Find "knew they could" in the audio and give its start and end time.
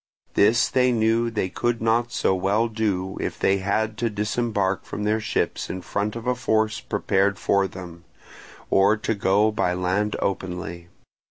0.91-1.79